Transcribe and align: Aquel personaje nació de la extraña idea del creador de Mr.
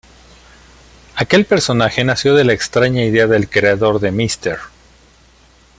Aquel 1.23 1.45
personaje 1.45 2.03
nació 2.03 2.33
de 2.33 2.43
la 2.43 2.53
extraña 2.53 3.03
idea 3.03 3.27
del 3.27 3.47
creador 3.47 3.99
de 3.99 4.09
Mr. 4.11 4.57